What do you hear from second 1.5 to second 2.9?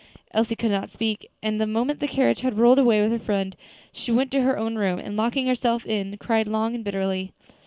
the moment the carriage had rolled